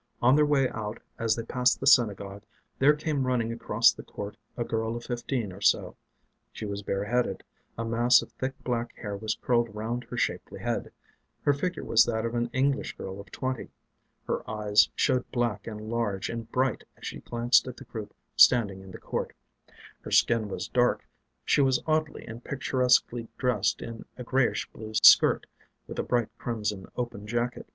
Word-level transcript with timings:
On 0.19 0.35
their 0.35 0.47
way 0.47 0.67
out, 0.69 0.99
as 1.19 1.35
they 1.35 1.43
passed 1.43 1.79
the 1.79 1.85
synagogue, 1.85 2.41
there 2.79 2.95
came 2.95 3.27
running 3.27 3.53
across 3.53 3.91
the 3.91 4.01
court 4.01 4.35
a 4.57 4.63
girl 4.63 4.95
of 4.95 5.03
fifteen 5.03 5.53
or 5.53 5.61
so. 5.61 5.95
She 6.51 6.65
was 6.65 6.81
bareheaded; 6.81 7.43
a 7.77 7.85
mass 7.85 8.23
of 8.23 8.31
thick 8.31 8.55
black 8.63 8.95
hair 8.97 9.15
was 9.15 9.35
curled 9.39 9.69
round 9.75 10.05
her 10.05 10.17
shapely 10.17 10.59
head; 10.59 10.91
her 11.43 11.53
figure 11.53 11.83
was 11.83 12.03
that 12.05 12.25
of 12.25 12.33
an 12.33 12.49
English 12.51 12.97
girl 12.97 13.19
of 13.19 13.29
twenty; 13.31 13.69
her 14.25 14.41
eyes 14.49 14.89
showed 14.95 15.29
black 15.29 15.67
and 15.67 15.79
large 15.79 16.29
and 16.31 16.51
bright 16.51 16.83
as 16.97 17.05
she 17.05 17.19
glanced 17.19 17.67
at 17.67 17.77
the 17.77 17.83
group 17.85 18.15
standing 18.35 18.81
in 18.81 18.89
the 18.89 18.97
court; 18.99 19.33
her 19.99 20.09
skin 20.09 20.49
was 20.49 20.67
dark; 20.67 21.05
she 21.45 21.61
was 21.61 21.79
oddly 21.85 22.25
and 22.25 22.43
picturesquely 22.43 23.27
dressed 23.37 23.83
in 23.83 24.05
a 24.17 24.23
grayish 24.23 24.67
blue 24.71 24.93
skirt, 24.95 25.45
with 25.85 25.99
a 25.99 26.03
bright 26.03 26.35
crimson 26.39 26.87
open 26.95 27.27
jacket. 27.27 27.67